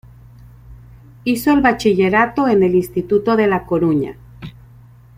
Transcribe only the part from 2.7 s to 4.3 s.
Instituto de la Coruña.